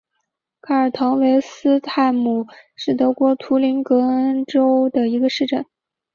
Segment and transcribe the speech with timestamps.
[0.63, 5.63] 卡尔滕韦斯泰姆是德国图林根州的一个市镇。